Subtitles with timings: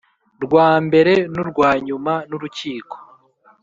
[0.43, 2.95] Rwa mbere n urwa nyuma n urukiko